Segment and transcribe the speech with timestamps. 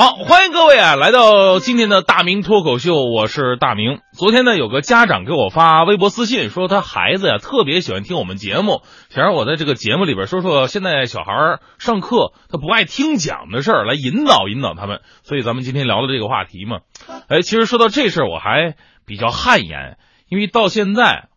[0.00, 4.00] 好，欢迎各位啊，来到今天的大明脱口秀，我是大明。
[4.14, 8.80] 昨天呢，有个家长给我发微博私信，说他孩子呀特别喜欢听我们节目，
[9.10, 15.02] 想让我在这个节目里边说说现在小孩上课他不爱听讲的事儿，来引导引导他们。
[15.22, 16.78] 所以咱们今天聊的这个话题嘛，
[17.28, 19.98] 哎，其实说到这事儿，我还比较汗颜，
[20.30, 21.28] 因为到现在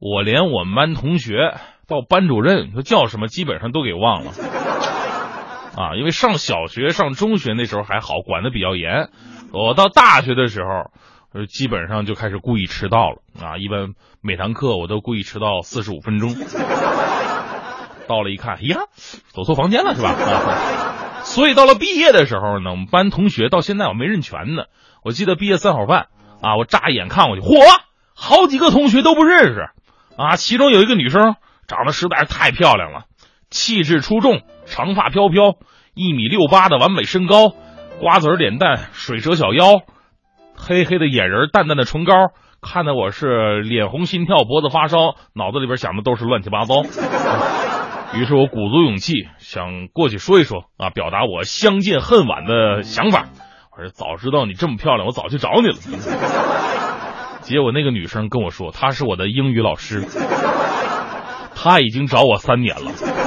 [0.00, 1.54] 我连我们班同学
[1.86, 4.32] 到班主任他叫什么，基本上都给忘了。
[5.76, 9.10] 啊，因为上小学、上中学那时候还好，管的比较严。
[9.52, 13.56] 我到大学的时候，基本上就开始故意迟到了啊。
[13.56, 16.34] 一般每堂课我都故意迟到四十五分钟。
[18.08, 18.78] 到了一看，哎呀，
[19.32, 20.14] 走错房间了是吧？
[21.22, 24.64] 所以到了毕业的时候呢，我们班同学到现在我没认全呢。
[25.04, 26.08] 我记得毕业三好饭
[26.42, 27.60] 啊，我乍一眼看过去，嚯，
[28.14, 29.70] 好几个同学都不认识
[30.16, 30.36] 啊。
[30.36, 31.36] 其中有一个女生
[31.68, 33.04] 长得实在是太漂亮了，
[33.50, 34.42] 气质出众。
[34.70, 35.56] 长发飘飘，
[35.94, 37.50] 一米六八的完美身高，
[37.98, 39.82] 瓜子脸蛋，水蛇小腰，
[40.56, 42.14] 黑黑的眼仁，淡淡的唇膏，
[42.62, 46.82] 看得我是脸红心跳，脖子发烧，脑子里边想的都是乱七八糟。
[48.14, 53.26] 于是我鼓足勇气想过去说一说啊，表达我相见恨晚的想法。
[53.72, 55.74] 我说早知道你这么漂亮，我早去找你了。
[57.42, 60.04] 结果那个女生跟我说，她是我的英语老师，
[61.56, 63.19] 她已经找我三年了。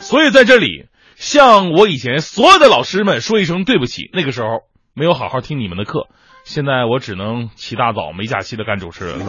[0.00, 4.10] 所以在这里，向我以前所有的老师们说一声对不起。
[4.12, 4.62] 那个时候
[4.94, 6.08] 没有好好听你们的课，
[6.44, 9.26] 现在我只能起大早没假期的干主持人了，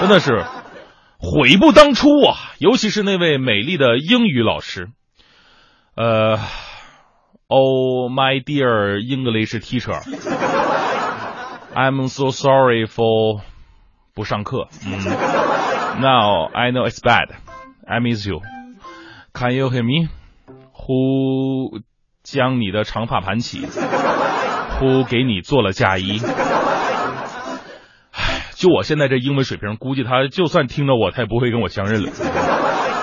[0.00, 0.44] 真的是
[1.18, 2.36] 悔不当初啊！
[2.58, 4.90] 尤其是那位美丽的英语老师，
[5.96, 6.38] 呃
[7.46, 10.08] ，Oh my dear English teacher，I'm
[12.12, 13.40] so sorry for
[14.14, 14.68] 不上课。
[14.84, 14.98] 嗯
[16.00, 17.30] ，Now I know it's bad.
[17.86, 18.42] I miss you.
[19.36, 20.08] Can you hear me?
[20.86, 21.80] Who
[22.22, 23.66] 将你的长发盘起？
[24.78, 26.20] Who 给你做了嫁衣？
[28.12, 32.12] 唉，就我现在这英文水平，估计他就算听到我，他也不会跟我相认了。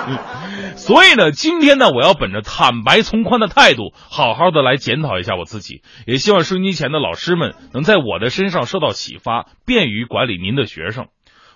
[0.07, 0.17] 嗯，
[0.79, 11.07] 所以呢，今天呢，我要本着坦白从宽的态度，好好的来检讨一下我自己，也希望收音机前的老师们能在我的身上受到启发，便于管理您的学生。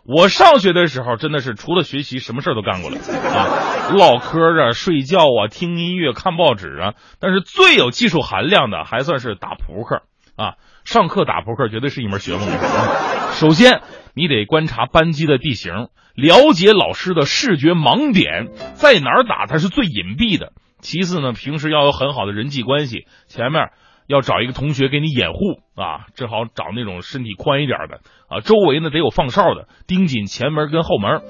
[0.07, 6.93] 我上学的时候真的是除了学习什么事儿都干过了啊，唠嗑啊、睡觉啊、听音乐、看报纸啊。
[7.19, 10.03] 但是最有技术含量的还算是打扑克
[10.35, 10.53] 啊。
[10.83, 12.41] 上课打扑克绝对是一门学问。
[13.31, 13.81] 首先，
[14.13, 20.53] 你得观察班级的地形，了解老师的视觉盲点，在哪儿打它是最隐蔽的。
[20.81, 23.71] 其次呢，平时要有很好的人际关系，前面。
[24.07, 25.39] 要找一个同学给你掩护
[25.75, 31.21] 啊，正好找那种身体宽一点的啊，周围呢得有放哨的，盯紧前门跟后门，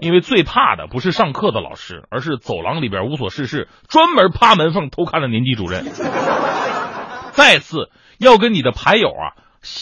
[0.00, 5.84] 因为最怕的不是上课的老师，而是走廊里边无所事事，专门趴门缝偷看的年级主任。
[7.32, 9.34] 再次要跟你的牌友啊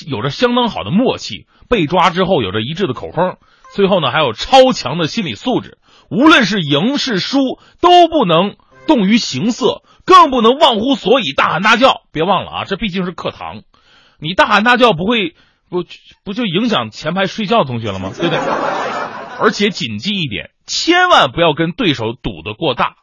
[0.07, 3.37] 有着相当好的默契，被抓之后有着一致的口风，
[3.75, 5.79] 最后呢还有超强的心理素质，
[6.11, 7.39] 无论是赢是输
[7.81, 8.57] 都不能
[8.87, 9.83] 动于形色。
[10.05, 12.03] 更不能忘乎所以，大喊大叫。
[12.11, 13.63] 别忘了啊，这毕竟是课堂，
[14.19, 15.37] 你大喊大叫不会
[15.71, 15.85] 不
[16.25, 18.11] 不就影响前排睡觉同学了吗？
[18.17, 18.39] 对不对？
[19.39, 22.97] 而且谨记一点，千万不要跟对手赌得过大，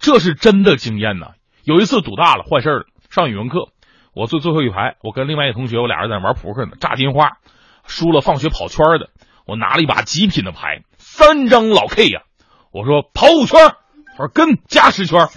[0.00, 1.32] 这是真的经验呐。
[1.64, 2.84] 有一次赌大了，坏事了。
[3.10, 3.68] 上语文课，
[4.14, 7.38] 我坐最后一排，我跟另外一个同学，我俩人在那玩扑克呢，炸金花，
[7.84, 9.10] 输了放学跑圈的。
[9.44, 12.30] 我拿了一把极品的牌，三张老 K 呀、啊。
[12.72, 13.74] 我说跑五圈，
[14.16, 15.28] 他说跟加十圈。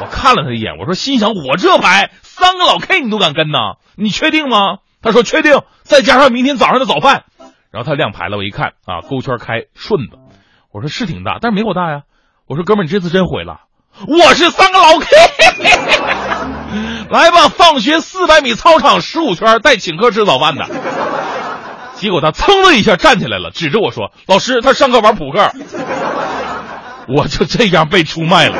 [0.00, 3.58] 我看了他一眼，我说心想我这牌三个老 K 你都敢跟呢？
[3.96, 4.78] 你确定吗？
[5.00, 7.24] 他说确定，再加上明天早上的早饭。
[7.70, 10.18] 然后他亮牌了，我一看啊，勾圈开顺子。
[10.72, 12.02] 我说是挺大，但是没我大呀。
[12.46, 13.60] 我说哥们，你这次真毁了，
[14.08, 15.06] 我是三个老 K。
[17.10, 20.66] 来吧，放学四百米操场十五圈带请客吃早饭的。
[21.94, 25.52] 结果他噌的一下站起来了，指着我说：“老师，他上课玩扑克。”
[27.08, 28.56] 我就这样被出卖了。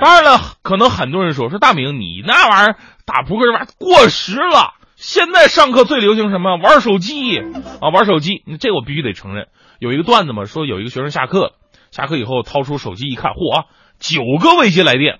[0.00, 4.74] 当然了，可能很多人说说大明，你那玩意儿打扑克这玩意儿过时了。
[4.96, 6.56] 现在上课最流行什么？
[6.56, 8.42] 玩手机啊，玩手机。
[8.60, 9.46] 这我必须得承认。
[9.78, 11.52] 有一个段子嘛，说有一个学生下课，
[11.90, 13.64] 下课以后掏出手机一看，嚯，
[13.98, 15.18] 九个未接来电。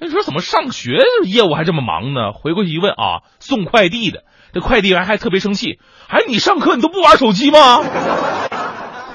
[0.00, 2.32] 你说怎么上学业务还这么忙呢？
[2.32, 4.24] 回过去一问啊，送快递的。
[4.52, 5.78] 这快递员还特别生气，
[6.08, 7.80] 哎，你上课你都不玩手机吗？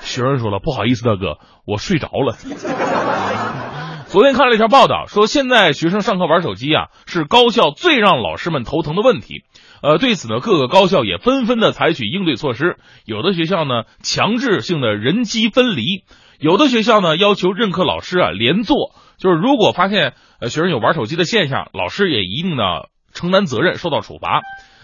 [0.05, 2.37] 学生说了，不好意思，大哥，我睡着了。
[4.07, 9.43] 昨天看了一条报道，说现在学生上课玩手机啊，是高校最让老师们头疼的问题。
[9.81, 12.77] 呃，对此呢，各个高校也纷纷的采取应对措施。
[13.03, 16.05] 有的学校呢，强制性的人机分离；
[16.39, 22.63] 有的学校呢，要求任课老师啊连坐，就是如果发现呃学生有玩手机的现象，老师也一定呢
[23.13, 24.43] 承担责任，受到处罚。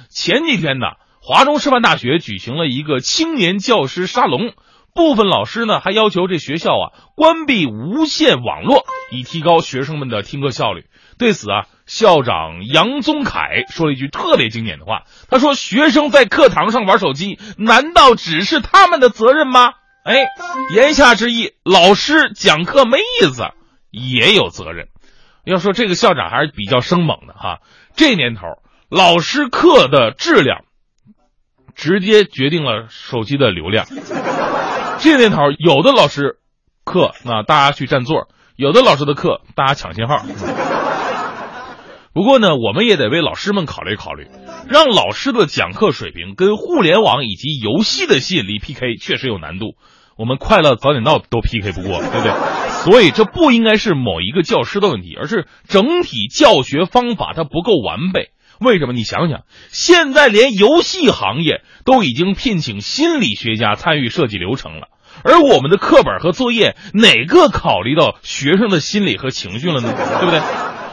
[0.09, 0.87] 前几天呢，
[1.21, 4.51] 华中师范大学举行了一个青年教师沙龙。
[4.93, 6.85] 部分老师呢，还要求这学校啊
[7.15, 10.85] 关闭无线网络，以提高学生们的听课效率。
[11.17, 19.73] 对此啊，校长杨宗凯说了一句特别经典的话，他说：“学生在课堂上玩手机，难道只是他们的责任吗？”
[20.03, 20.25] 哎，
[20.73, 23.43] 言下之意，老师讲课没意思，
[23.91, 24.87] 也有责任。
[25.45, 27.59] 要说这个校长还是比较生猛的哈，
[27.95, 28.41] 这年头
[28.89, 30.63] 老师课的质量，
[31.75, 33.85] 直接决定了手机的流量。
[35.01, 36.37] 这年头，有的老师
[36.85, 40.23] 课那大家去占座，有的老师的课大家抢信号。
[42.13, 44.27] 不过呢，我们也得为老师们考虑考虑，
[44.69, 49.73] 让老师的讲课水平跟互联网以及游戏的吸引力 PK，确实有难度。
[50.17, 52.31] 我们快乐早点到都 PK 不过，对不对？
[52.83, 58.29] 所以这不应该是某一个教师的问题，而是整体教学方法它不够完备。
[58.61, 58.93] 为什么？
[58.93, 64.87] 你想想，现在连游戏行业都已经聘请心理学家参与设计流程了，
[65.23, 69.91] 而我们的课本和作业哪个考虑到学生的心理和情绪了呢？
[69.93, 70.39] 对不对？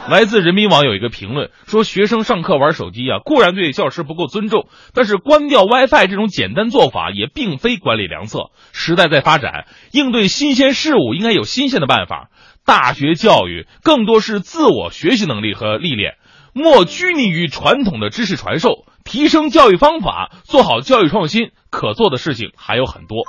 [0.09, 8.49] 来自人民网有一个评论说，学生上课玩手机啊，固然对教师不够尊重，但是关掉 WiFi 这种简单做法也并非管理良策。
[8.73, 12.31] 时代在发展，应对新鲜事物应该有新鲜的办法。
[12.65, 16.15] 大学教育更多是自我学习能力和历练。
[16.53, 23.19] 莫拘泥于传统的知识传授，提升教育方法，做好教育创新，可做的事情还有很多。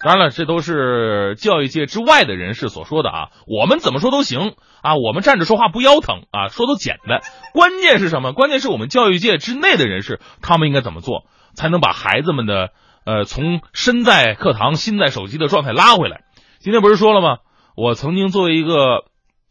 [0.00, 7.20] 当然了，这都是教育界之外的人士所说的啊，我们怎么说都行啊，我们站着说话不腰疼啊，说都简单。
[7.52, 8.32] 关键是什么？
[8.32, 11.24] 关键是我们教育界之内的人士，他们应该怎么做，
[11.54, 12.70] 才能把孩子们的
[13.04, 16.20] 呃从身在课堂心在手机的状态拉回来？
[16.60, 17.38] 今天不是说了吗？
[17.76, 19.07] 我曾经作为一个。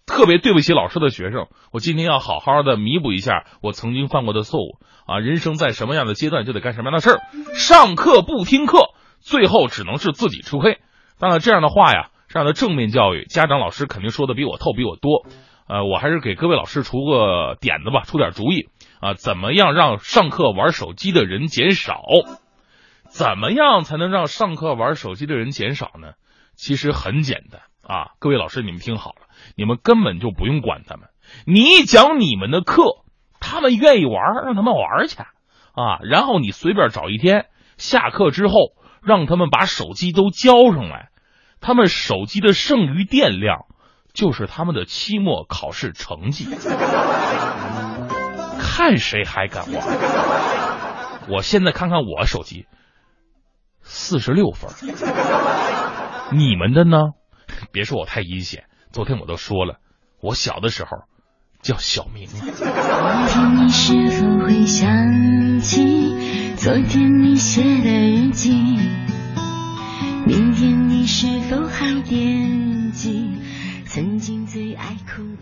[0.07, 5.19] 特别对不起老师的学生，我今天要好好的弥补一下我曾经犯过的错误啊！
[5.19, 7.19] 人生在什么样的阶段就得干什么样的事儿，
[7.56, 10.80] 上课不听课，最后只能是自己吃亏。
[11.19, 15.27] 当然，这样的话呀，这样的正面教育，家长老师肯定说的比我透，比我多。
[15.68, 18.69] 呃，我还是给各位老师出个点子吧，出点主意
[19.01, 19.13] 啊！
[19.13, 22.01] 怎么样让上课玩手机的人减少？
[23.10, 26.13] 怎么样才能让上课玩手机的人减少呢？
[26.56, 28.12] 其实很简单啊！
[28.19, 29.26] 各位老师，你们听好了。
[29.56, 31.10] 你们根本就不用管他们，
[31.45, 32.84] 你讲你们的课，
[33.39, 36.00] 他们愿意玩，让他们玩去啊！
[36.04, 37.45] 然后你随便找一天
[37.78, 41.10] 下课之后，让他们把手机都交上来，
[41.62, 43.66] 他们手机的剩余电量
[44.13, 46.48] 就是他们的期末考试成绩，
[48.60, 49.84] 看谁还敢玩！
[51.30, 52.68] 我现在看看我手机，
[53.81, 54.72] 四十六分，
[56.31, 56.98] 你们的呢？
[57.72, 58.67] 别说我太阴险。
[58.92, 59.80] 昨天我都说了
[60.19, 61.04] 我小的时候
[61.62, 62.28] 叫小明。
[62.30, 62.42] 明
[63.28, 68.51] 天你是否会想起昨天你写的日记
[70.25, 73.30] 明天你是否还惦记
[73.86, 75.37] 曾经最爱哭